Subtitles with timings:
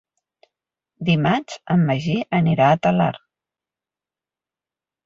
[1.09, 3.25] Dimarts en Magí anirà a Talarn.